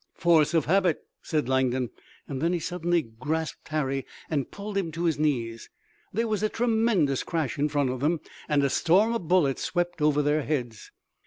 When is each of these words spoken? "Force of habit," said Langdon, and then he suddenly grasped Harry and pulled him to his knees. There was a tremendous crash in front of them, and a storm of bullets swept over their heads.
"Force 0.15 0.55
of 0.55 0.65
habit," 0.65 1.03
said 1.21 1.47
Langdon, 1.47 1.91
and 2.27 2.41
then 2.41 2.53
he 2.53 2.59
suddenly 2.59 3.03
grasped 3.03 3.67
Harry 3.67 4.03
and 4.31 4.49
pulled 4.49 4.75
him 4.75 4.91
to 4.93 5.03
his 5.03 5.19
knees. 5.19 5.69
There 6.11 6.27
was 6.27 6.41
a 6.41 6.49
tremendous 6.49 7.21
crash 7.21 7.59
in 7.59 7.69
front 7.69 7.91
of 7.91 7.99
them, 7.99 8.19
and 8.49 8.63
a 8.63 8.69
storm 8.71 9.13
of 9.13 9.27
bullets 9.27 9.61
swept 9.63 10.01
over 10.01 10.23
their 10.23 10.41
heads. 10.41 10.89